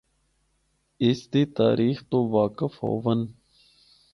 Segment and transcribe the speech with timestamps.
[1.07, 3.19] اس دی تاریخ تو واقف ہوّن۔